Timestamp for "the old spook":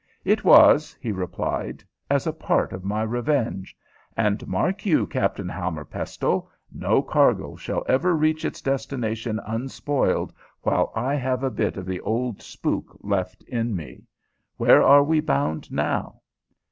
11.85-12.97